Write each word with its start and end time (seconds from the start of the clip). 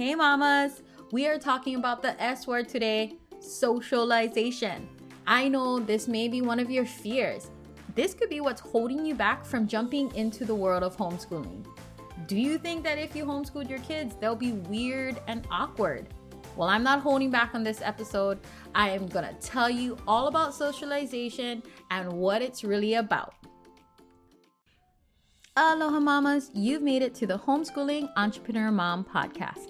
Hey, 0.00 0.14
mamas! 0.14 0.80
We 1.12 1.26
are 1.26 1.38
talking 1.38 1.76
about 1.76 2.00
the 2.00 2.18
S 2.18 2.46
word 2.46 2.70
today 2.70 3.18
socialization. 3.38 4.88
I 5.26 5.46
know 5.46 5.78
this 5.78 6.08
may 6.08 6.26
be 6.26 6.40
one 6.40 6.58
of 6.58 6.70
your 6.70 6.86
fears. 6.86 7.50
This 7.94 8.14
could 8.14 8.30
be 8.30 8.40
what's 8.40 8.62
holding 8.62 9.04
you 9.04 9.14
back 9.14 9.44
from 9.44 9.68
jumping 9.68 10.10
into 10.14 10.46
the 10.46 10.54
world 10.54 10.82
of 10.82 10.96
homeschooling. 10.96 11.66
Do 12.26 12.38
you 12.38 12.56
think 12.56 12.82
that 12.84 12.96
if 12.96 13.14
you 13.14 13.26
homeschool 13.26 13.68
your 13.68 13.80
kids, 13.80 14.16
they'll 14.18 14.34
be 14.34 14.52
weird 14.52 15.20
and 15.26 15.46
awkward? 15.50 16.06
Well, 16.56 16.70
I'm 16.70 16.82
not 16.82 17.00
holding 17.00 17.30
back 17.30 17.54
on 17.54 17.62
this 17.62 17.82
episode. 17.82 18.38
I 18.74 18.88
am 18.88 19.06
going 19.06 19.28
to 19.28 19.34
tell 19.34 19.68
you 19.68 19.98
all 20.08 20.28
about 20.28 20.54
socialization 20.54 21.62
and 21.90 22.10
what 22.10 22.40
it's 22.40 22.64
really 22.64 22.94
about. 22.94 23.34
Aloha, 25.56 26.00
mamas. 26.00 26.50
You've 26.54 26.80
made 26.80 27.02
it 27.02 27.14
to 27.16 27.26
the 27.26 27.38
Homeschooling 27.38 28.08
Entrepreneur 28.16 28.70
Mom 28.70 29.04
podcast. 29.04 29.69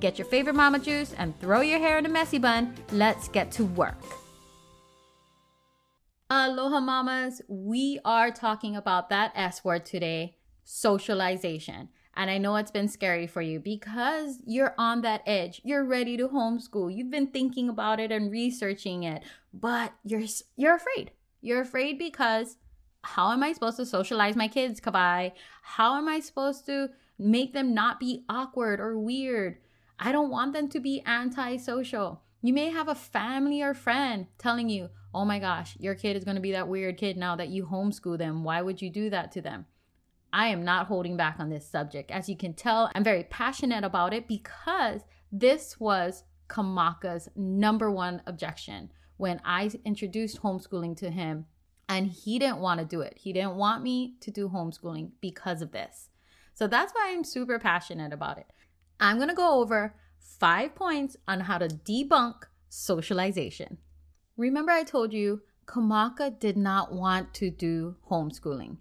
Get 0.00 0.18
your 0.18 0.26
favorite 0.26 0.54
mama 0.54 0.78
juice 0.78 1.12
and 1.18 1.38
throw 1.40 1.60
your 1.60 1.78
hair 1.78 1.98
in 1.98 2.06
a 2.06 2.08
messy 2.08 2.38
bun. 2.38 2.74
Let's 2.92 3.28
get 3.28 3.50
to 3.52 3.64
work. 3.64 4.00
Aloha 6.30 6.80
mamas, 6.80 7.40
we 7.48 7.98
are 8.04 8.30
talking 8.30 8.76
about 8.76 9.08
that 9.08 9.32
S 9.34 9.64
word 9.64 9.84
today 9.84 10.36
socialization. 10.64 11.88
And 12.14 12.30
I 12.30 12.36
know 12.36 12.56
it's 12.56 12.70
been 12.70 12.88
scary 12.88 13.26
for 13.26 13.40
you 13.40 13.60
because 13.60 14.42
you're 14.44 14.74
on 14.76 15.00
that 15.02 15.22
edge. 15.24 15.62
You're 15.64 15.84
ready 15.84 16.16
to 16.18 16.28
homeschool. 16.28 16.94
You've 16.94 17.10
been 17.10 17.28
thinking 17.28 17.68
about 17.68 18.00
it 18.00 18.12
and 18.12 18.30
researching 18.30 19.04
it, 19.04 19.22
but 19.54 19.94
you're 20.04 20.24
you're 20.56 20.74
afraid. 20.74 21.12
You're 21.40 21.62
afraid 21.62 21.98
because 21.98 22.56
how 23.02 23.32
am 23.32 23.42
I 23.42 23.52
supposed 23.52 23.76
to 23.78 23.86
socialize 23.86 24.36
my 24.36 24.48
kids, 24.48 24.80
Kawai? 24.80 25.32
How 25.62 25.96
am 25.96 26.08
I 26.08 26.20
supposed 26.20 26.66
to 26.66 26.90
make 27.18 27.52
them 27.54 27.72
not 27.72 28.00
be 28.00 28.24
awkward 28.28 28.80
or 28.80 28.98
weird? 28.98 29.58
I 29.98 30.12
don't 30.12 30.30
want 30.30 30.52
them 30.52 30.68
to 30.68 30.80
be 30.80 31.02
antisocial. 31.04 32.22
You 32.40 32.52
may 32.52 32.70
have 32.70 32.88
a 32.88 32.94
family 32.94 33.62
or 33.62 33.74
friend 33.74 34.26
telling 34.38 34.68
you, 34.68 34.90
oh 35.12 35.24
my 35.24 35.38
gosh, 35.38 35.76
your 35.80 35.94
kid 35.94 36.16
is 36.16 36.24
going 36.24 36.36
to 36.36 36.40
be 36.40 36.52
that 36.52 36.68
weird 36.68 36.96
kid 36.96 37.16
now 37.16 37.34
that 37.36 37.48
you 37.48 37.66
homeschool 37.66 38.18
them. 38.18 38.44
Why 38.44 38.62
would 38.62 38.80
you 38.80 38.90
do 38.90 39.10
that 39.10 39.32
to 39.32 39.40
them? 39.40 39.66
I 40.32 40.48
am 40.48 40.64
not 40.64 40.86
holding 40.86 41.16
back 41.16 41.36
on 41.38 41.48
this 41.48 41.68
subject. 41.68 42.10
As 42.10 42.28
you 42.28 42.36
can 42.36 42.52
tell, 42.52 42.90
I'm 42.94 43.02
very 43.02 43.24
passionate 43.24 43.82
about 43.82 44.12
it 44.12 44.28
because 44.28 45.00
this 45.32 45.80
was 45.80 46.24
Kamaka's 46.48 47.28
number 47.34 47.90
one 47.90 48.22
objection 48.26 48.92
when 49.16 49.40
I 49.44 49.70
introduced 49.84 50.42
homeschooling 50.42 50.96
to 50.98 51.10
him, 51.10 51.46
and 51.88 52.06
he 52.06 52.38
didn't 52.38 52.58
want 52.58 52.78
to 52.78 52.86
do 52.86 53.00
it. 53.00 53.14
He 53.16 53.32
didn't 53.32 53.56
want 53.56 53.82
me 53.82 54.14
to 54.20 54.30
do 54.30 54.48
homeschooling 54.48 55.10
because 55.20 55.60
of 55.60 55.72
this. 55.72 56.10
So 56.54 56.66
that's 56.66 56.92
why 56.92 57.10
I'm 57.10 57.24
super 57.24 57.58
passionate 57.58 58.12
about 58.12 58.38
it. 58.38 58.46
I'm 59.00 59.16
going 59.16 59.28
to 59.28 59.34
go 59.34 59.60
over 59.60 59.94
five 60.18 60.74
points 60.74 61.16
on 61.26 61.40
how 61.40 61.58
to 61.58 61.68
debunk 61.68 62.44
socialization. 62.68 63.78
Remember, 64.36 64.72
I 64.72 64.82
told 64.84 65.12
you 65.12 65.42
Kamaka 65.66 66.38
did 66.38 66.56
not 66.56 66.92
want 66.92 67.34
to 67.34 67.50
do 67.50 67.96
homeschooling. 68.10 68.78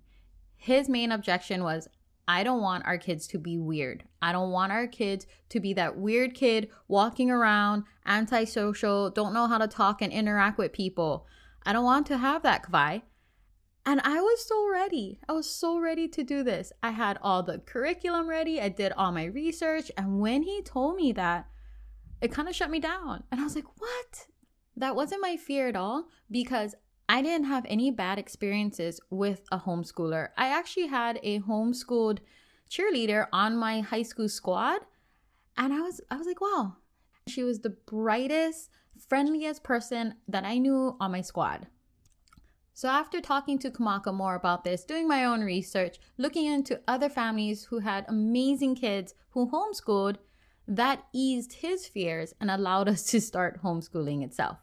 His 0.55 0.89
main 0.89 1.11
objection 1.11 1.63
was 1.63 1.87
I 2.27 2.43
don't 2.43 2.61
want 2.61 2.85
our 2.85 2.97
kids 2.97 3.27
to 3.27 3.37
be 3.37 3.57
weird. 3.57 4.03
I 4.21 4.31
don't 4.33 4.51
want 4.51 4.71
our 4.71 4.87
kids 4.87 5.27
to 5.49 5.59
be 5.59 5.73
that 5.73 5.97
weird 5.97 6.33
kid 6.33 6.69
walking 6.87 7.31
around, 7.31 7.83
antisocial, 8.05 9.09
don't 9.09 9.33
know 9.33 9.47
how 9.47 9.57
to 9.57 9.67
talk 9.67 10.01
and 10.01 10.11
interact 10.11 10.57
with 10.57 10.73
people. 10.73 11.25
I 11.65 11.73
don't 11.73 11.85
want 11.85 12.05
to 12.07 12.17
have 12.17 12.43
that, 12.43 12.63
Kawai. 12.63 13.01
And 13.87 14.01
I 14.03 14.19
was 14.19 14.45
so 14.45 14.69
ready. 14.69 15.17
I 15.29 15.31
was 15.31 15.49
so 15.49 15.79
ready 15.79 16.09
to 16.09 16.21
do 16.21 16.43
this. 16.43 16.73
I 16.83 16.91
had 16.91 17.17
all 17.21 17.41
the 17.41 17.59
curriculum 17.59 18.27
ready. 18.27 18.59
I 18.59 18.67
did 18.67 18.91
all 18.91 19.13
my 19.13 19.23
research. 19.23 19.89
And 19.95 20.19
when 20.19 20.43
he 20.43 20.61
told 20.61 20.97
me 20.97 21.13
that, 21.13 21.47
it 22.21 22.33
kind 22.33 22.49
of 22.49 22.55
shut 22.55 22.69
me 22.69 22.81
down. 22.81 23.23
And 23.31 23.39
I 23.39 23.45
was 23.45 23.55
like, 23.55 23.79
what? 23.79 24.27
That 24.75 24.97
wasn't 24.97 25.21
my 25.21 25.37
fear 25.37 25.69
at 25.69 25.77
all 25.77 26.09
because 26.29 26.75
I 27.07 27.21
didn't 27.21 27.47
have 27.47 27.65
any 27.69 27.89
bad 27.89 28.19
experiences 28.19 28.99
with 29.09 29.43
a 29.53 29.59
homeschooler. 29.59 30.29
I 30.37 30.49
actually 30.49 30.87
had 30.87 31.21
a 31.23 31.39
homeschooled 31.39 32.19
cheerleader 32.69 33.27
on 33.31 33.55
my 33.55 33.79
high 33.79 34.03
school 34.03 34.27
squad. 34.27 34.81
And 35.55 35.73
I 35.73 35.79
was 35.79 36.01
I 36.11 36.17
was 36.17 36.27
like, 36.27 36.41
wow. 36.41 36.75
She 37.29 37.41
was 37.41 37.61
the 37.61 37.69
brightest, 37.69 38.69
friendliest 39.07 39.63
person 39.63 40.15
that 40.27 40.43
I 40.43 40.57
knew 40.57 40.97
on 40.99 41.13
my 41.13 41.21
squad. 41.21 41.67
So, 42.77 42.89
after 42.89 43.21
talking 43.21 43.57
to 43.57 43.71
Kamaka 43.71 44.13
more 44.13 44.35
about 44.35 44.63
this, 44.63 44.83
doing 44.83 45.07
my 45.07 45.25
own 45.25 45.41
research, 45.41 45.97
looking 46.15 46.45
into 46.45 46.79
other 46.87 47.09
families 47.09 47.63
who 47.63 47.79
had 47.79 48.05
amazing 48.07 48.75
kids 48.75 49.15
who 49.31 49.49
homeschooled, 49.49 50.17
that 50.67 51.01
eased 51.11 51.53
his 51.53 51.87
fears 51.87 52.35
and 52.39 52.51
allowed 52.51 52.87
us 52.93 53.01
to 53.05 53.19
start 53.19 53.63
homeschooling 53.63 54.23
itself. 54.23 54.59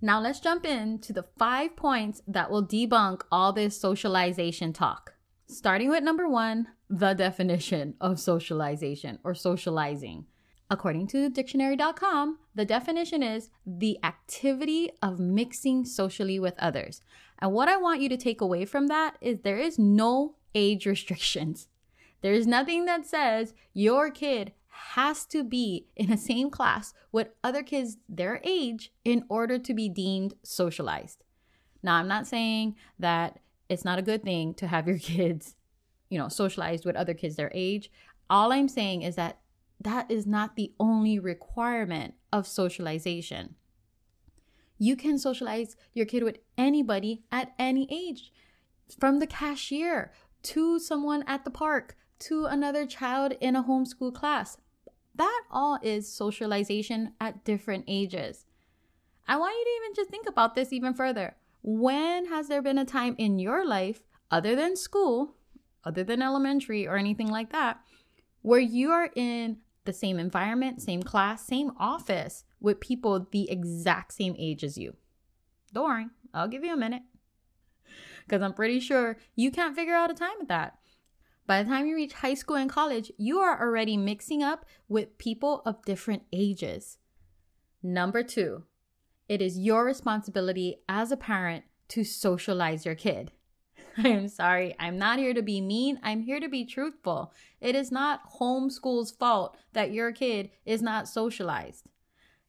Now, 0.00 0.20
let's 0.20 0.40
jump 0.40 0.66
into 0.66 1.12
the 1.12 1.28
five 1.38 1.76
points 1.76 2.20
that 2.26 2.50
will 2.50 2.66
debunk 2.66 3.20
all 3.30 3.52
this 3.52 3.80
socialization 3.80 4.72
talk. 4.72 5.14
Starting 5.46 5.88
with 5.88 6.02
number 6.02 6.28
one, 6.28 6.66
the 6.90 7.14
definition 7.14 7.94
of 8.00 8.18
socialization 8.18 9.20
or 9.22 9.36
socializing. 9.36 10.26
According 10.72 11.08
to 11.08 11.28
dictionary.com, 11.28 12.38
the 12.54 12.64
definition 12.64 13.22
is 13.22 13.50
the 13.66 13.98
activity 14.02 14.90
of 15.02 15.20
mixing 15.20 15.84
socially 15.84 16.40
with 16.40 16.54
others. 16.58 17.02
And 17.40 17.52
what 17.52 17.68
I 17.68 17.76
want 17.76 18.00
you 18.00 18.08
to 18.08 18.16
take 18.16 18.40
away 18.40 18.64
from 18.64 18.86
that 18.86 19.18
is 19.20 19.40
there 19.40 19.58
is 19.58 19.78
no 19.78 20.36
age 20.54 20.86
restrictions. 20.86 21.68
There 22.22 22.32
is 22.32 22.46
nothing 22.46 22.86
that 22.86 23.04
says 23.04 23.52
your 23.74 24.10
kid 24.10 24.52
has 24.94 25.26
to 25.26 25.44
be 25.44 25.88
in 25.94 26.08
the 26.08 26.16
same 26.16 26.48
class 26.48 26.94
with 27.12 27.28
other 27.44 27.62
kids 27.62 27.98
their 28.08 28.40
age 28.42 28.94
in 29.04 29.26
order 29.28 29.58
to 29.58 29.74
be 29.74 29.90
deemed 29.90 30.32
socialized. 30.42 31.22
Now, 31.82 31.96
I'm 31.96 32.08
not 32.08 32.26
saying 32.26 32.76
that 32.98 33.40
it's 33.68 33.84
not 33.84 33.98
a 33.98 34.08
good 34.10 34.22
thing 34.22 34.54
to 34.54 34.68
have 34.68 34.88
your 34.88 34.98
kids, 35.12 35.54
you 36.08 36.16
know, 36.16 36.30
socialized 36.30 36.86
with 36.86 36.96
other 36.96 37.12
kids 37.12 37.36
their 37.36 37.52
age. 37.52 37.90
All 38.30 38.52
I'm 38.52 38.70
saying 38.70 39.02
is 39.02 39.16
that 39.16 39.41
that 39.84 40.10
is 40.10 40.26
not 40.26 40.56
the 40.56 40.72
only 40.78 41.18
requirement 41.18 42.14
of 42.32 42.46
socialization. 42.46 43.54
You 44.78 44.96
can 44.96 45.18
socialize 45.18 45.76
your 45.94 46.06
kid 46.06 46.24
with 46.24 46.38
anybody 46.58 47.22
at 47.30 47.52
any 47.58 47.86
age, 47.90 48.32
from 48.98 49.20
the 49.20 49.26
cashier 49.26 50.12
to 50.42 50.78
someone 50.78 51.22
at 51.26 51.44
the 51.44 51.50
park 51.50 51.96
to 52.20 52.46
another 52.46 52.86
child 52.86 53.34
in 53.40 53.56
a 53.56 53.62
homeschool 53.62 54.14
class. 54.14 54.56
That 55.14 55.42
all 55.50 55.78
is 55.82 56.12
socialization 56.12 57.12
at 57.20 57.44
different 57.44 57.84
ages. 57.86 58.44
I 59.28 59.36
want 59.36 59.54
you 59.56 59.64
to 59.64 59.84
even 59.84 59.94
just 59.94 60.10
think 60.10 60.28
about 60.28 60.54
this 60.54 60.72
even 60.72 60.94
further. 60.94 61.36
When 61.62 62.26
has 62.26 62.48
there 62.48 62.62
been 62.62 62.78
a 62.78 62.84
time 62.84 63.14
in 63.18 63.38
your 63.38 63.64
life, 63.64 64.02
other 64.30 64.56
than 64.56 64.74
school, 64.74 65.36
other 65.84 66.02
than 66.02 66.22
elementary 66.22 66.86
or 66.86 66.96
anything 66.96 67.28
like 67.28 67.52
that, 67.52 67.80
where 68.40 68.60
you 68.60 68.90
are 68.90 69.10
in 69.14 69.58
the 69.84 69.92
same 69.92 70.18
environment, 70.18 70.82
same 70.82 71.02
class, 71.02 71.46
same 71.46 71.72
office 71.78 72.44
with 72.60 72.80
people 72.80 73.26
the 73.30 73.50
exact 73.50 74.12
same 74.12 74.34
age 74.38 74.62
as 74.62 74.78
you. 74.78 74.94
Don't 75.72 75.84
worry, 75.84 76.06
I'll 76.32 76.48
give 76.48 76.64
you 76.64 76.72
a 76.72 76.76
minute. 76.76 77.02
Because 78.24 78.42
I'm 78.42 78.54
pretty 78.54 78.80
sure 78.80 79.16
you 79.34 79.50
can't 79.50 79.74
figure 79.74 79.94
out 79.94 80.10
a 80.10 80.14
time 80.14 80.36
with 80.38 80.48
that. 80.48 80.78
By 81.46 81.62
the 81.62 81.68
time 81.68 81.86
you 81.86 81.96
reach 81.96 82.12
high 82.12 82.34
school 82.34 82.56
and 82.56 82.70
college, 82.70 83.10
you 83.18 83.40
are 83.40 83.60
already 83.60 83.96
mixing 83.96 84.42
up 84.42 84.64
with 84.88 85.18
people 85.18 85.62
of 85.66 85.84
different 85.84 86.22
ages. 86.32 86.98
Number 87.82 88.22
two, 88.22 88.64
it 89.28 89.42
is 89.42 89.58
your 89.58 89.84
responsibility 89.84 90.76
as 90.88 91.10
a 91.10 91.16
parent 91.16 91.64
to 91.88 92.04
socialize 92.04 92.86
your 92.86 92.94
kid. 92.94 93.32
I'm 94.04 94.28
sorry. 94.28 94.74
I'm 94.78 94.98
not 94.98 95.18
here 95.18 95.34
to 95.34 95.42
be 95.42 95.60
mean. 95.60 96.00
I'm 96.02 96.22
here 96.22 96.40
to 96.40 96.48
be 96.48 96.64
truthful. 96.64 97.32
It 97.60 97.74
is 97.74 97.92
not 97.92 98.32
homeschool's 98.38 99.10
fault 99.10 99.56
that 99.72 99.92
your 99.92 100.12
kid 100.12 100.50
is 100.64 100.82
not 100.82 101.08
socialized. 101.08 101.86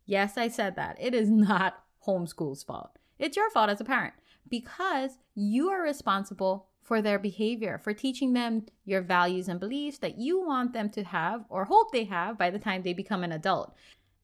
Yes, 0.05 0.37
I 0.37 0.47
said 0.47 0.75
that. 0.75 0.97
It 0.99 1.13
is 1.13 1.29
not 1.29 1.83
homeschool's 2.07 2.63
fault. 2.63 2.97
It's 3.19 3.37
your 3.37 3.49
fault 3.49 3.69
as 3.69 3.81
a 3.81 3.85
parent 3.85 4.13
because 4.49 5.17
you 5.35 5.69
are 5.69 5.81
responsible 5.81 6.67
for 6.81 7.01
their 7.01 7.17
behavior, 7.17 7.79
for 7.81 7.93
teaching 7.93 8.33
them 8.33 8.65
your 8.83 9.01
values 9.01 9.47
and 9.47 9.59
beliefs 9.59 9.99
that 9.99 10.17
you 10.17 10.45
want 10.45 10.73
them 10.73 10.89
to 10.89 11.03
have 11.03 11.45
or 11.49 11.65
hope 11.65 11.91
they 11.91 12.03
have 12.03 12.37
by 12.37 12.49
the 12.49 12.59
time 12.59 12.83
they 12.83 12.93
become 12.93 13.23
an 13.23 13.31
adult. 13.31 13.73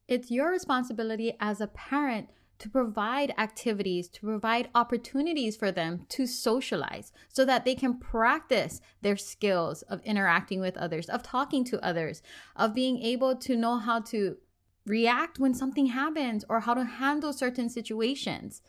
It's 0.08 0.30
your 0.30 0.52
responsibility 0.52 1.34
as 1.40 1.62
a 1.62 1.68
parent 1.68 2.30
to 2.60 2.70
provide 2.70 3.34
activities, 3.38 4.10
to 4.10 4.22
provide 4.22 4.70
opportunities 4.76 5.56
for 5.56 5.72
them 5.72 6.06
to 6.10 6.28
socialize 6.28 7.12
so 7.30 7.46
that 7.46 7.66
they 7.66 7.74
can 7.74 7.98
practice 7.98 8.82
their 9.02 9.18
skills 9.18 9.82
of 9.84 10.02
interacting 10.02 10.60
with 10.60 10.78
others, 10.78 11.10
of 11.10 11.24
talking 11.24 11.64
to 11.64 11.84
others, 11.84 12.22
of 12.56 12.76
being 12.76 13.02
able 13.02 13.36
to 13.36 13.56
know 13.56 13.78
how 13.78 14.00
to 14.02 14.38
react 14.86 15.40
when 15.40 15.54
something 15.54 15.88
happens 15.88 16.44
or 16.50 16.62
how 16.62 16.74
to 16.74 16.84
handle 16.84 17.32
certain 17.32 17.70
situations. 17.70 18.62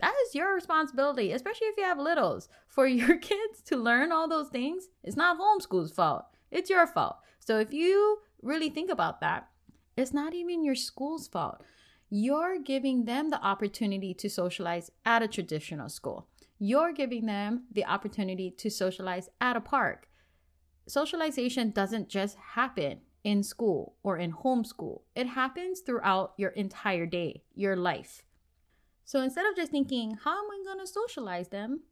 That 0.00 0.14
is 0.26 0.34
your 0.34 0.54
responsibility, 0.54 1.32
especially 1.32 1.68
if 1.68 1.76
you 1.76 1.84
have 1.84 1.98
littles. 1.98 2.48
For 2.66 2.86
your 2.86 3.16
kids 3.18 3.62
to 3.66 3.76
learn 3.76 4.10
all 4.10 4.28
those 4.28 4.48
things, 4.48 4.88
it's 5.04 5.16
not 5.16 5.38
homeschool's 5.38 5.92
fault. 5.92 6.24
It's 6.50 6.70
your 6.70 6.86
fault. 6.86 7.16
So 7.38 7.58
if 7.58 7.72
you 7.72 8.18
really 8.42 8.70
think 8.70 8.90
about 8.90 9.20
that, 9.20 9.48
it's 9.96 10.12
not 10.12 10.34
even 10.34 10.64
your 10.64 10.74
school's 10.74 11.28
fault. 11.28 11.62
You're 12.12 12.58
giving 12.58 13.04
them 13.04 13.30
the 13.30 13.40
opportunity 13.40 14.14
to 14.14 14.28
socialize 14.28 14.90
at 15.04 15.22
a 15.22 15.28
traditional 15.28 15.88
school. 15.88 16.26
You're 16.58 16.92
giving 16.92 17.26
them 17.26 17.66
the 17.70 17.84
opportunity 17.84 18.50
to 18.50 18.68
socialize 18.68 19.28
at 19.40 19.56
a 19.56 19.60
park. 19.60 20.08
Socialization 20.88 21.70
doesn't 21.70 22.08
just 22.08 22.36
happen 22.36 23.02
in 23.22 23.44
school 23.44 23.94
or 24.02 24.16
in 24.16 24.32
homeschool, 24.32 25.02
it 25.14 25.26
happens 25.26 25.80
throughout 25.80 26.32
your 26.36 26.50
entire 26.50 27.06
day, 27.06 27.42
your 27.54 27.76
life. 27.76 28.24
So 29.04 29.20
instead 29.20 29.46
of 29.46 29.56
just 29.56 29.70
thinking, 29.70 30.16
how 30.24 30.38
am 30.38 30.50
I 30.50 30.64
going 30.64 30.78
to 30.80 30.86
socialize 30.86 31.48
them 31.48 31.82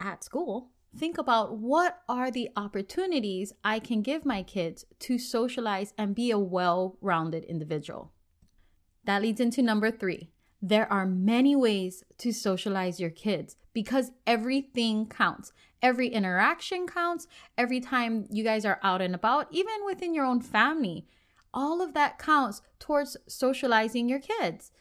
at 0.00 0.24
school? 0.24 0.70
Think 0.96 1.18
about 1.18 1.58
what 1.58 2.02
are 2.08 2.30
the 2.30 2.50
opportunities 2.56 3.52
I 3.62 3.78
can 3.78 4.02
give 4.02 4.24
my 4.24 4.42
kids 4.42 4.84
to 5.00 5.18
socialize 5.18 5.92
and 5.98 6.14
be 6.14 6.30
a 6.30 6.38
well 6.38 6.96
rounded 7.00 7.44
individual. 7.44 8.13
That 9.04 9.22
leads 9.22 9.40
into 9.40 9.62
number 9.62 9.90
three. 9.90 10.30
There 10.62 10.90
are 10.90 11.04
many 11.04 11.54
ways 11.54 12.04
to 12.18 12.32
socialize 12.32 12.98
your 12.98 13.10
kids 13.10 13.56
because 13.74 14.12
everything 14.26 15.06
counts. 15.06 15.52
Every 15.82 16.08
interaction 16.08 16.86
counts. 16.86 17.26
Every 17.58 17.80
time 17.80 18.26
you 18.30 18.42
guys 18.42 18.64
are 18.64 18.80
out 18.82 19.02
and 19.02 19.14
about, 19.14 19.48
even 19.50 19.84
within 19.84 20.14
your 20.14 20.24
own 20.24 20.40
family, 20.40 21.06
all 21.52 21.82
of 21.82 21.92
that 21.92 22.18
counts 22.18 22.62
towards 22.78 23.16
socializing 23.28 24.08
your 24.08 24.20
kids. 24.20 24.72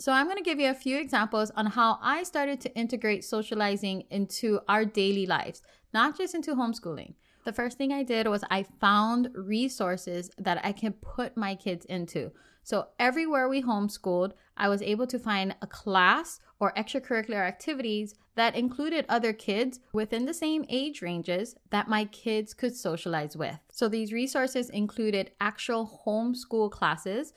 So, 0.00 0.12
I'm 0.12 0.26
going 0.26 0.36
to 0.36 0.44
give 0.44 0.60
you 0.60 0.70
a 0.70 0.74
few 0.74 0.96
examples 0.96 1.50
on 1.56 1.66
how 1.66 1.98
I 2.00 2.22
started 2.22 2.60
to 2.60 2.74
integrate 2.76 3.24
socializing 3.24 4.04
into 4.10 4.60
our 4.68 4.84
daily 4.84 5.26
lives, 5.26 5.60
not 5.92 6.16
just 6.16 6.36
into 6.36 6.54
homeschooling. 6.54 7.14
The 7.44 7.52
first 7.52 7.78
thing 7.78 7.92
I 7.92 8.04
did 8.04 8.28
was 8.28 8.44
I 8.50 8.64
found 8.78 9.30
resources 9.34 10.30
that 10.38 10.64
I 10.64 10.70
can 10.70 10.92
put 10.92 11.36
my 11.36 11.54
kids 11.54 11.84
into. 11.86 12.30
So, 12.68 12.88
everywhere 12.98 13.48
we 13.48 13.62
homeschooled, 13.62 14.32
I 14.54 14.68
was 14.68 14.82
able 14.82 15.06
to 15.06 15.18
find 15.18 15.56
a 15.62 15.66
class 15.66 16.38
or 16.60 16.74
extracurricular 16.74 17.40
activities 17.40 18.14
that 18.34 18.54
included 18.54 19.06
other 19.08 19.32
kids 19.32 19.80
within 19.94 20.26
the 20.26 20.34
same 20.34 20.66
age 20.68 21.00
ranges 21.00 21.56
that 21.70 21.88
my 21.88 22.04
kids 22.04 22.52
could 22.52 22.76
socialize 22.76 23.38
with. 23.38 23.58
So, 23.72 23.88
these 23.88 24.12
resources 24.12 24.68
included 24.68 25.30
actual 25.40 26.02
homeschool 26.04 26.70
classes 26.70 27.32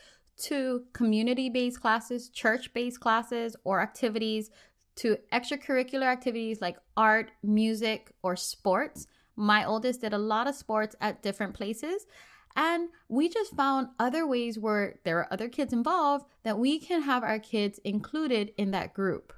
to 0.48 0.84
community 0.92 1.50
based 1.50 1.80
classes, 1.80 2.28
church 2.28 2.74
based 2.74 3.00
classes, 3.00 3.56
or 3.64 3.80
activities 3.80 4.52
to 4.98 5.18
extracurricular 5.32 6.08
activities 6.12 6.60
like 6.60 6.76
art, 6.98 7.32
music, 7.42 8.12
or 8.22 8.36
sports. 8.36 9.08
My 9.38 9.64
oldest 9.64 10.02
did 10.02 10.12
a 10.12 10.18
lot 10.18 10.50
of 10.50 10.56
sports 10.56 10.98
at 11.00 11.24
different 11.24 11.54
places. 11.54 12.06
And 12.56 12.90
we 13.08 13.30
just 13.30 13.56
found 13.56 13.90
other 14.00 14.28
ways 14.28 14.60
where 14.60 15.00
there 15.04 15.20
are 15.20 15.32
other 15.32 15.50
kids 15.50 15.74
involved 15.74 16.26
that 16.44 16.60
we 16.60 16.80
can 16.80 17.04
have 17.04 17.24
our 17.24 17.40
kids 17.40 17.80
included 17.84 18.52
in 18.58 18.72
that 18.72 18.94
group. 18.94 19.34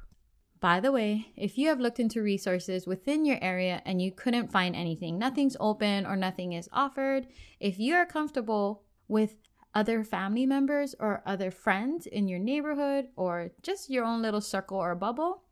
By 0.60 0.80
the 0.80 0.94
way, 0.94 1.34
if 1.36 1.58
you 1.58 1.68
have 1.68 1.82
looked 1.82 2.00
into 2.00 2.22
resources 2.22 2.88
within 2.88 3.26
your 3.26 3.38
area 3.42 3.82
and 3.86 4.02
you 4.02 4.14
couldn't 4.14 4.52
find 4.52 4.76
anything, 4.76 5.20
nothing's 5.20 5.58
open 5.60 6.06
or 6.06 6.16
nothing 6.16 6.54
is 6.54 6.70
offered, 6.72 7.28
if 7.60 7.80
you 7.80 7.96
are 7.96 8.06
comfortable 8.06 8.84
with 9.10 9.36
other 9.76 10.04
family 10.04 10.46
members 10.46 10.96
or 11.00 11.22
other 11.26 11.52
friends 11.52 12.06
in 12.06 12.28
your 12.28 12.40
neighborhood 12.40 13.10
or 13.16 13.52
just 13.62 13.90
your 13.90 14.06
own 14.06 14.22
little 14.22 14.40
circle 14.40 14.78
or 14.78 14.96
bubble, 14.96 15.44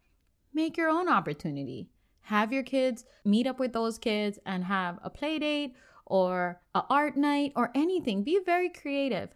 make 0.54 0.78
your 0.78 0.90
own 0.90 1.10
opportunity. 1.10 1.90
Have 2.22 2.54
your 2.54 2.64
kids 2.64 3.04
meet 3.26 3.48
up 3.48 3.60
with 3.60 3.74
those 3.74 3.98
kids 3.98 4.40
and 4.46 4.64
have 4.64 4.98
a 5.04 5.10
play 5.10 5.40
date 5.40 5.76
or 6.06 6.62
a 6.76 6.84
art 6.90 7.18
night 7.18 7.54
or 7.56 7.72
anything. 7.76 8.24
Be 8.24 8.40
very 8.46 8.70
creative. 8.70 9.30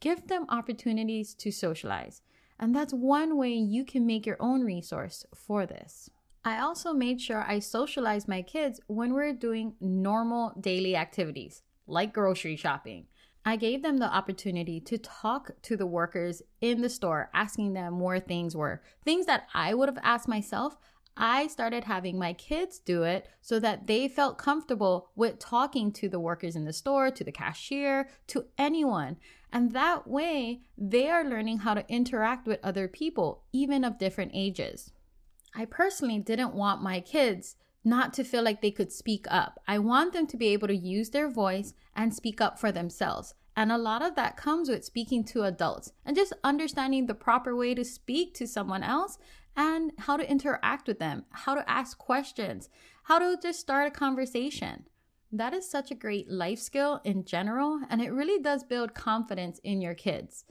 Give 0.00 0.26
them 0.26 0.46
opportunities 0.48 1.34
to 1.34 1.50
socialize. 1.50 2.22
And 2.58 2.74
that's 2.74 2.92
one 2.92 3.36
way 3.36 3.52
you 3.52 3.84
can 3.84 4.06
make 4.06 4.26
your 4.26 4.36
own 4.40 4.62
resource 4.62 5.24
for 5.34 5.66
this. 5.66 6.10
I 6.44 6.60
also 6.60 6.92
made 6.92 7.20
sure 7.20 7.44
I 7.46 7.58
socialize 7.58 8.26
my 8.26 8.42
kids 8.42 8.80
when 8.86 9.12
we're 9.12 9.34
doing 9.34 9.74
normal 9.80 10.54
daily 10.58 10.96
activities 10.96 11.62
like 11.86 12.14
grocery 12.14 12.56
shopping. 12.56 13.06
I 13.44 13.56
gave 13.56 13.82
them 13.82 13.96
the 13.98 14.14
opportunity 14.14 14.80
to 14.80 14.98
talk 14.98 15.50
to 15.62 15.76
the 15.76 15.86
workers 15.86 16.42
in 16.60 16.82
the 16.82 16.90
store, 16.90 17.30
asking 17.32 17.72
them 17.72 17.98
where 17.98 18.20
things 18.20 18.54
were. 18.54 18.82
Things 19.04 19.26
that 19.26 19.48
I 19.54 19.72
would 19.74 19.88
have 19.88 19.98
asked 20.02 20.28
myself, 20.28 20.76
I 21.16 21.48
started 21.48 21.84
having 21.84 22.18
my 22.18 22.32
kids 22.32 22.78
do 22.78 23.02
it 23.02 23.28
so 23.40 23.58
that 23.60 23.86
they 23.86 24.08
felt 24.08 24.38
comfortable 24.38 25.10
with 25.14 25.38
talking 25.38 25.92
to 25.92 26.08
the 26.08 26.20
workers 26.20 26.56
in 26.56 26.64
the 26.64 26.72
store, 26.72 27.10
to 27.10 27.24
the 27.24 27.32
cashier, 27.32 28.08
to 28.28 28.46
anyone. 28.56 29.16
And 29.52 29.72
that 29.72 30.06
way, 30.06 30.62
they 30.78 31.08
are 31.08 31.24
learning 31.24 31.58
how 31.58 31.74
to 31.74 31.88
interact 31.88 32.46
with 32.46 32.60
other 32.62 32.88
people, 32.88 33.44
even 33.52 33.84
of 33.84 33.98
different 33.98 34.32
ages. 34.34 34.92
I 35.54 35.64
personally 35.64 36.18
didn't 36.20 36.54
want 36.54 36.82
my 36.82 37.00
kids 37.00 37.56
not 37.84 38.12
to 38.14 38.24
feel 38.24 38.42
like 38.42 38.60
they 38.60 38.70
could 38.70 38.92
speak 38.92 39.26
up. 39.28 39.58
I 39.66 39.78
want 39.78 40.12
them 40.12 40.26
to 40.28 40.36
be 40.36 40.48
able 40.48 40.68
to 40.68 40.76
use 40.76 41.10
their 41.10 41.28
voice 41.28 41.74
and 41.96 42.14
speak 42.14 42.40
up 42.40 42.58
for 42.58 42.70
themselves. 42.70 43.34
And 43.56 43.72
a 43.72 43.78
lot 43.78 44.02
of 44.02 44.14
that 44.14 44.36
comes 44.36 44.68
with 44.68 44.84
speaking 44.84 45.24
to 45.24 45.42
adults 45.42 45.92
and 46.04 46.16
just 46.16 46.32
understanding 46.44 47.06
the 47.06 47.14
proper 47.14 47.56
way 47.56 47.74
to 47.74 47.84
speak 47.84 48.34
to 48.34 48.46
someone 48.46 48.82
else 48.82 49.18
and 49.60 49.92
how 49.98 50.16
to 50.16 50.30
interact 50.30 50.88
with 50.88 50.98
them, 50.98 51.22
how 51.28 51.54
to 51.54 51.70
ask 51.70 51.98
questions, 51.98 52.70
how 53.02 53.18
to 53.18 53.36
just 53.42 53.60
start 53.60 53.86
a 53.86 53.90
conversation. 53.90 54.86
That 55.30 55.52
is 55.52 55.70
such 55.70 55.90
a 55.90 56.02
great 56.06 56.30
life 56.30 56.58
skill 56.58 57.02
in 57.04 57.26
general, 57.26 57.78
and 57.90 58.00
it 58.00 58.10
really 58.10 58.42
does 58.42 58.64
build 58.64 58.94
confidence 58.94 59.58
in 59.62 59.82
your 59.82 59.92
kids. 59.92 60.46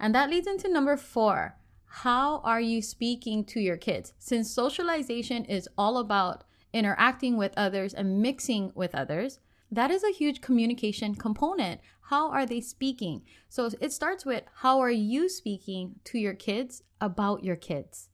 And 0.00 0.14
that 0.14 0.30
leads 0.30 0.46
into 0.46 0.72
number 0.72 0.96
four. 0.96 1.58
How 1.84 2.40
are 2.44 2.60
you 2.60 2.80
speaking 2.80 3.44
to 3.44 3.60
your 3.60 3.76
kids? 3.76 4.14
Since 4.18 4.50
socialization 4.50 5.44
is 5.44 5.68
all 5.76 5.98
about 5.98 6.44
interacting 6.72 7.36
with 7.36 7.52
others 7.58 7.92
and 7.92 8.22
mixing 8.22 8.72
with 8.74 8.94
others, 8.94 9.38
that 9.70 9.90
is 9.90 10.02
a 10.02 10.12
huge 10.12 10.40
communication 10.40 11.14
component. 11.14 11.82
How 12.08 12.30
are 12.30 12.46
they 12.46 12.62
speaking? 12.62 13.20
So 13.50 13.68
it 13.82 13.92
starts 13.92 14.24
with 14.24 14.44
how 14.62 14.80
are 14.80 14.90
you 14.90 15.28
speaking 15.28 15.96
to 16.04 16.18
your 16.18 16.34
kids 16.34 16.82
about 17.02 17.44
your 17.44 17.56
kids? 17.56 18.08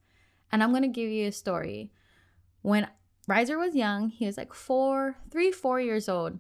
And 0.53 0.63
I'm 0.63 0.71
going 0.71 0.83
to 0.83 0.89
give 0.89 1.11
you 1.11 1.27
a 1.29 1.33
story. 1.33 1.91
When 2.61 2.87
Riser 3.27 3.59
was 3.59 3.75
young, 3.75 4.11
he 4.11 4.27
was 4.27 4.37
like 4.37 4.53
four, 4.53 5.17
three, 5.31 5.51
four 5.51 5.81
years 5.81 6.09
old. 6.09 6.39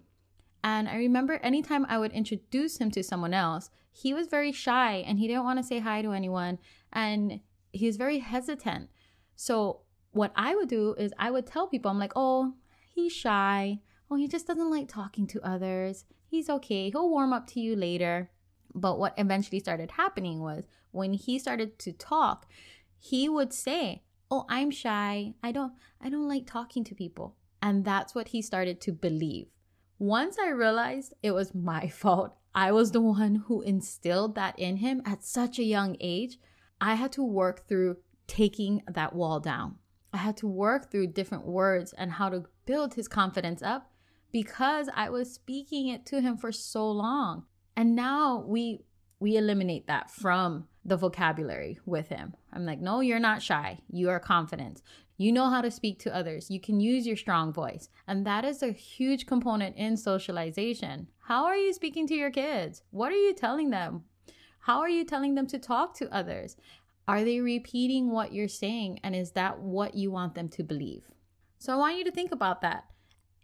And 0.62 0.88
I 0.88 0.96
remember 0.96 1.34
anytime 1.34 1.86
I 1.88 1.98
would 1.98 2.12
introduce 2.12 2.76
him 2.76 2.90
to 2.92 3.02
someone 3.02 3.34
else, 3.34 3.70
he 3.90 4.14
was 4.14 4.28
very 4.28 4.52
shy 4.52 4.96
and 5.06 5.18
he 5.18 5.26
didn't 5.26 5.44
want 5.44 5.58
to 5.58 5.64
say 5.64 5.80
hi 5.80 6.02
to 6.02 6.12
anyone. 6.12 6.58
And 6.92 7.40
he 7.72 7.86
was 7.86 7.96
very 7.96 8.18
hesitant. 8.18 8.90
So 9.34 9.80
what 10.12 10.32
I 10.36 10.54
would 10.54 10.68
do 10.68 10.94
is 10.98 11.12
I 11.18 11.30
would 11.30 11.46
tell 11.46 11.66
people, 11.66 11.90
I'm 11.90 11.98
like, 11.98 12.12
oh, 12.14 12.54
he's 12.94 13.12
shy. 13.12 13.80
Oh, 14.10 14.16
he 14.16 14.28
just 14.28 14.46
doesn't 14.46 14.70
like 14.70 14.88
talking 14.88 15.26
to 15.28 15.46
others. 15.46 16.04
He's 16.26 16.50
okay. 16.50 16.90
He'll 16.90 17.08
warm 17.08 17.32
up 17.32 17.46
to 17.48 17.60
you 17.60 17.74
later. 17.74 18.30
But 18.74 18.98
what 18.98 19.14
eventually 19.18 19.60
started 19.60 19.92
happening 19.92 20.40
was 20.40 20.64
when 20.90 21.12
he 21.14 21.38
started 21.38 21.78
to 21.80 21.92
talk, 21.92 22.46
he 23.04 23.28
would 23.28 23.52
say, 23.52 24.04
"Oh, 24.30 24.46
I'm 24.48 24.70
shy. 24.70 25.34
I 25.42 25.50
don't 25.50 25.72
I 26.00 26.08
don't 26.08 26.28
like 26.28 26.46
talking 26.46 26.84
to 26.84 26.94
people." 26.94 27.34
And 27.60 27.84
that's 27.84 28.14
what 28.14 28.28
he 28.28 28.40
started 28.40 28.80
to 28.82 28.92
believe. 28.92 29.48
Once 29.98 30.38
I 30.38 30.50
realized 30.50 31.12
it 31.20 31.32
was 31.32 31.52
my 31.52 31.88
fault, 32.02 32.36
I 32.54 32.70
was 32.70 32.92
the 32.92 33.00
one 33.00 33.34
who 33.46 33.60
instilled 33.62 34.36
that 34.36 34.56
in 34.56 34.76
him 34.76 35.02
at 35.04 35.24
such 35.24 35.58
a 35.58 35.64
young 35.64 35.96
age, 36.00 36.38
I 36.80 36.94
had 36.94 37.10
to 37.12 37.24
work 37.24 37.66
through 37.66 37.96
taking 38.28 38.82
that 38.86 39.16
wall 39.16 39.40
down. 39.40 39.78
I 40.12 40.18
had 40.18 40.36
to 40.38 40.46
work 40.46 40.90
through 40.90 41.08
different 41.08 41.46
words 41.46 41.92
and 41.92 42.12
how 42.12 42.28
to 42.28 42.44
build 42.66 42.94
his 42.94 43.08
confidence 43.08 43.62
up 43.62 43.90
because 44.30 44.88
I 44.94 45.10
was 45.10 45.34
speaking 45.34 45.88
it 45.88 46.06
to 46.06 46.20
him 46.20 46.36
for 46.36 46.52
so 46.52 46.88
long. 46.88 47.46
And 47.76 47.96
now 47.96 48.44
we 48.46 48.84
we 49.22 49.36
eliminate 49.36 49.86
that 49.86 50.10
from 50.10 50.66
the 50.84 50.96
vocabulary 50.96 51.78
with 51.86 52.08
him. 52.08 52.34
I'm 52.52 52.66
like, 52.66 52.80
"No, 52.80 53.00
you're 53.00 53.20
not 53.20 53.40
shy. 53.40 53.78
You 53.88 54.10
are 54.10 54.18
confident. 54.18 54.82
You 55.16 55.30
know 55.30 55.48
how 55.48 55.60
to 55.62 55.70
speak 55.70 56.00
to 56.00 56.14
others. 56.14 56.50
You 56.50 56.60
can 56.60 56.80
use 56.80 57.06
your 57.06 57.16
strong 57.16 57.52
voice." 57.52 57.88
And 58.06 58.26
that 58.26 58.44
is 58.44 58.62
a 58.62 58.72
huge 58.72 59.26
component 59.26 59.76
in 59.76 59.96
socialization. 59.96 61.06
How 61.20 61.44
are 61.44 61.56
you 61.56 61.72
speaking 61.72 62.08
to 62.08 62.16
your 62.16 62.32
kids? 62.32 62.82
What 62.90 63.12
are 63.12 63.22
you 63.26 63.32
telling 63.32 63.70
them? 63.70 64.04
How 64.58 64.80
are 64.80 64.88
you 64.88 65.04
telling 65.04 65.36
them 65.36 65.46
to 65.46 65.58
talk 65.58 65.94
to 65.98 66.12
others? 66.12 66.56
Are 67.06 67.24
they 67.24 67.40
repeating 67.40 68.10
what 68.10 68.32
you're 68.32 68.48
saying? 68.48 69.00
And 69.04 69.14
is 69.14 69.32
that 69.32 69.60
what 69.60 69.94
you 69.94 70.10
want 70.10 70.34
them 70.34 70.48
to 70.50 70.64
believe? 70.64 71.10
So 71.58 71.72
I 71.72 71.76
want 71.76 71.98
you 71.98 72.04
to 72.04 72.10
think 72.10 72.32
about 72.32 72.60
that. 72.62 72.84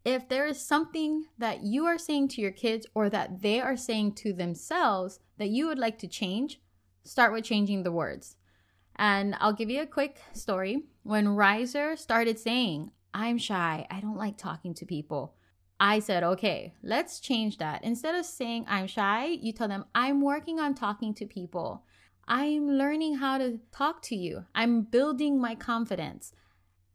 If 0.08 0.26
there 0.26 0.46
is 0.46 0.58
something 0.58 1.26
that 1.36 1.64
you 1.64 1.84
are 1.84 1.98
saying 1.98 2.28
to 2.28 2.40
your 2.40 2.50
kids 2.50 2.86
or 2.94 3.10
that 3.10 3.42
they 3.42 3.60
are 3.60 3.76
saying 3.76 4.14
to 4.14 4.32
themselves 4.32 5.20
that 5.36 5.50
you 5.50 5.66
would 5.66 5.78
like 5.78 5.98
to 5.98 6.08
change, 6.08 6.62
start 7.04 7.30
with 7.30 7.44
changing 7.44 7.82
the 7.82 7.92
words. 7.92 8.36
And 8.96 9.36
I'll 9.38 9.52
give 9.52 9.68
you 9.68 9.82
a 9.82 9.86
quick 9.86 10.16
story. 10.32 10.84
When 11.02 11.36
Riser 11.36 11.94
started 11.94 12.38
saying, 12.38 12.90
I'm 13.12 13.36
shy, 13.36 13.86
I 13.90 14.00
don't 14.00 14.16
like 14.16 14.38
talking 14.38 14.72
to 14.76 14.86
people, 14.86 15.34
I 15.78 15.98
said, 15.98 16.24
okay, 16.24 16.72
let's 16.82 17.20
change 17.20 17.58
that. 17.58 17.84
Instead 17.84 18.14
of 18.14 18.24
saying 18.24 18.64
I'm 18.66 18.86
shy, 18.86 19.26
you 19.26 19.52
tell 19.52 19.68
them, 19.68 19.84
I'm 19.94 20.22
working 20.22 20.58
on 20.58 20.74
talking 20.74 21.12
to 21.16 21.26
people. 21.26 21.84
I'm 22.26 22.66
learning 22.66 23.16
how 23.16 23.36
to 23.36 23.60
talk 23.72 24.00
to 24.04 24.16
you. 24.16 24.46
I'm 24.54 24.80
building 24.84 25.38
my 25.38 25.54
confidence. 25.54 26.32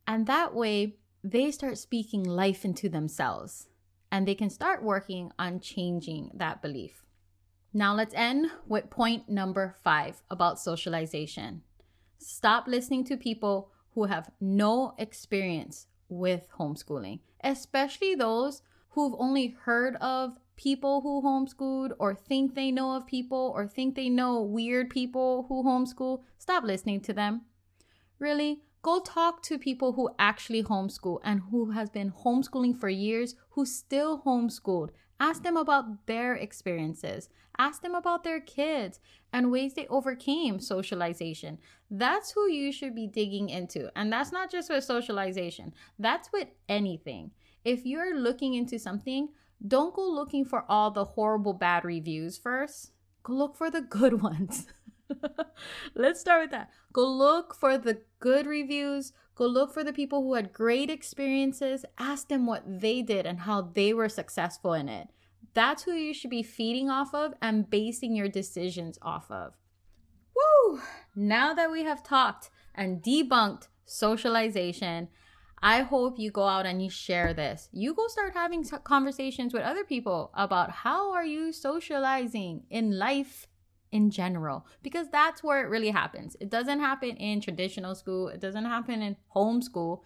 And 0.08 0.26
that 0.26 0.56
way, 0.56 0.96
they 1.24 1.52
start 1.52 1.78
speaking 1.78 2.24
life 2.24 2.66
into 2.66 2.90
themselves 2.90 3.68
and 4.12 4.28
they 4.28 4.36
can 4.36 4.50
start 4.50 4.84
working 4.84 5.32
on 5.40 5.60
changing 5.60 6.30
that 6.34 6.62
belief. 6.62 7.06
Now, 7.74 7.96
let's 7.96 8.14
end 8.14 8.52
with 8.68 8.90
point 8.90 9.30
number 9.30 9.76
five 9.84 10.22
about 10.30 10.60
socialization. 10.60 11.64
Stop 12.20 12.68
listening 12.68 13.04
to 13.06 13.18
people 13.18 13.72
who 13.96 14.06
have 14.06 14.30
no 14.40 14.94
experience 14.98 15.88
with 16.10 16.48
homeschooling, 16.60 17.20
especially 17.44 18.14
those 18.14 18.62
who've 18.90 19.16
only 19.18 19.56
heard 19.64 19.96
of 19.96 20.38
people 20.56 21.02
who 21.02 21.22
homeschooled 21.22 21.94
or 21.98 22.14
think 22.14 22.54
they 22.54 22.70
know 22.70 22.96
of 22.96 23.08
people 23.08 23.52
or 23.56 23.66
think 23.66 23.96
they 23.96 24.10
know 24.10 24.42
weird 24.42 24.90
people 24.90 25.46
who 25.48 25.64
homeschool. 25.64 26.22
Stop 26.38 26.64
listening 26.64 27.02
to 27.02 27.14
them. 27.14 27.42
Really, 28.20 28.62
go 28.84 29.00
talk 29.00 29.42
to 29.42 29.58
people 29.58 29.94
who 29.94 30.12
actually 30.20 30.62
homeschool 30.62 31.20
and 31.24 31.42
who 31.50 31.72
has 31.72 31.90
been 31.90 32.12
homeschooling 32.12 32.78
for 32.80 32.90
years 32.90 33.36
who 33.52 33.66
still 33.66 34.22
homeschooled 34.22 34.92
Ask 35.24 35.44
them 35.44 35.56
about 35.56 36.06
their 36.06 36.36
experiences. 36.36 37.30
Ask 37.58 37.82
them 37.82 37.96
about 37.96 38.26
their 38.26 38.42
kids 38.42 39.00
and 39.32 39.52
ways 39.52 39.74
they 39.74 39.88
overcame 39.88 40.60
socialization. 40.60 41.60
That's 41.90 42.32
who 42.32 42.50
you 42.50 42.74
should 42.74 42.94
be 42.94 43.08
digging 43.08 43.48
into. 43.48 43.90
And 43.96 44.12
that's 44.12 44.34
not 44.34 44.52
just 44.52 44.70
with 44.70 44.84
socialization, 44.84 45.74
that's 45.98 46.30
with 46.34 46.50
anything. 46.68 47.32
If 47.64 47.86
you're 47.86 48.20
looking 48.20 48.56
into 48.56 48.78
something, 48.78 49.30
don't 49.66 49.94
go 49.94 50.06
looking 50.06 50.44
for 50.44 50.66
all 50.68 50.92
the 50.92 51.06
horrible 51.06 51.54
bad 51.54 51.86
reviews 51.86 52.38
first. 52.38 52.92
Go 53.24 53.32
look 53.34 53.56
for 53.56 53.72
the 53.72 53.82
good 53.82 54.22
ones. 54.22 54.68
Let's 55.96 56.20
start 56.20 56.42
with 56.42 56.52
that. 56.52 56.70
Go 56.92 57.08
look 57.08 57.56
for 57.56 57.78
the 57.78 58.02
good 58.24 58.48
reviews. 58.48 59.12
Go 59.36 59.46
look 59.46 59.74
for 59.74 59.84
the 59.84 59.92
people 59.92 60.22
who 60.22 60.36
had 60.36 60.54
great 60.54 60.90
experiences. 60.90 61.84
Ask 61.98 62.30
them 62.30 62.46
what 62.46 62.64
they 62.66 63.02
did 63.02 63.26
and 63.26 63.42
how 63.42 63.64
they 63.74 63.94
were 63.94 64.08
successful 64.08 64.72
in 64.72 64.88
it. 64.88 65.10
That's 65.54 65.84
who 65.84 65.92
you 65.92 66.14
should 66.14 66.30
be 66.30 66.42
feeding 66.42 66.90
off 66.90 67.14
of 67.14 67.34
and 67.42 67.70
basing 67.70 68.16
your 68.16 68.30
decisions 68.30 68.98
off 69.02 69.30
of. 69.30 69.56
Woo! 70.34 70.80
Now 71.14 71.54
that 71.54 71.70
we 71.70 71.84
have 71.84 72.02
talked 72.02 72.50
and 72.74 73.04
debunked 73.04 73.68
socialization, 73.84 75.10
I 75.62 75.82
hope 75.82 76.18
you 76.18 76.32
go 76.32 76.48
out 76.48 76.66
and 76.66 76.82
you 76.82 76.90
share 76.90 77.34
this. 77.34 77.68
You 77.74 77.94
go 77.94 78.08
start 78.08 78.34
having 78.34 78.64
conversations 78.86 79.54
with 79.54 79.64
other 79.64 79.84
people 79.84 80.32
about 80.34 80.72
how 80.72 81.12
are 81.12 81.26
you 81.26 81.52
socializing 81.52 82.64
in 82.70 82.98
life 82.98 83.48
in 83.94 84.10
general 84.10 84.66
because 84.82 85.08
that's 85.10 85.44
where 85.44 85.64
it 85.64 85.70
really 85.70 85.92
happens. 85.92 86.36
It 86.42 86.50
doesn't 86.50 86.80
happen 86.80 87.16
in 87.16 87.40
traditional 87.40 87.96
school, 87.96 88.28
it 88.28 88.42
doesn't 88.42 88.66
happen 88.66 89.02
in 89.02 89.16
homeschool. 89.34 90.02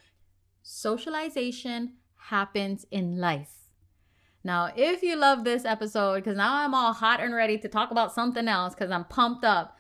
Socialization 0.62 1.94
happens 2.18 2.86
in 2.92 3.18
life. 3.18 3.54
Now, 4.44 4.72
if 4.76 5.02
you 5.02 5.16
love 5.16 5.44
this 5.44 5.66
episode, 5.66 6.24
because 6.24 6.38
now 6.38 6.56
I'm 6.56 6.74
all 6.74 6.94
hot 6.94 7.22
and 7.22 7.34
ready 7.34 7.58
to 7.60 7.68
talk 7.68 7.92
about 7.92 8.14
something 8.14 8.48
else 8.48 8.76
because 8.76 8.92
I'm 8.92 9.06
pumped 9.06 9.46
up, 9.46 9.78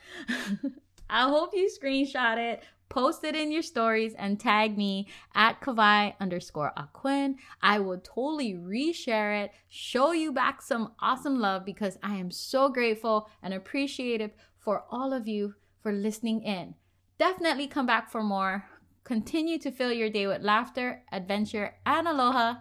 I 1.10 1.30
hope 1.30 1.52
you 1.54 1.70
screenshot 1.70 2.38
it, 2.38 2.64
post 2.90 3.24
it 3.24 3.36
in 3.36 3.52
your 3.52 3.62
stories, 3.62 4.14
and 4.16 4.40
tag 4.40 4.78
me 4.78 5.08
at 5.36 5.62
Kawai 5.62 6.14
underscore 6.20 6.74
Aquin. 6.78 7.36
I 7.62 7.80
will 7.80 8.00
totally 8.00 8.54
reshare 8.54 9.44
it, 9.44 9.52
show 9.68 10.12
you 10.12 10.32
back 10.32 10.62
some 10.62 10.94
awesome 11.00 11.40
love 11.40 11.66
because 11.66 11.98
I 12.02 12.16
am 12.16 12.32
so 12.32 12.70
grateful 12.70 13.30
and 13.42 13.54
appreciative 13.54 14.32
for 14.58 14.86
all 14.92 15.14
of 15.14 15.28
you 15.28 15.56
for 15.82 15.92
listening 15.92 16.44
in. 16.44 16.76
Definitely 17.18 17.68
come 17.68 17.86
back 17.86 18.12
for 18.12 18.24
more. 18.24 18.66
Continue 19.04 19.58
to 19.60 19.72
fill 19.72 19.94
your 19.94 20.10
day 20.10 20.28
with 20.28 20.42
laughter, 20.42 21.04
adventure, 21.12 21.76
and 21.86 22.08
aloha. 22.08 22.56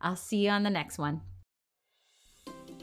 I'll 0.00 0.16
see 0.16 0.46
you 0.46 0.50
on 0.50 0.62
the 0.62 0.70
next 0.70 0.98
one. 0.98 1.20